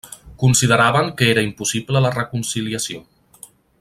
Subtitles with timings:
[0.43, 3.03] Consideraven que era impossible la reconciliació.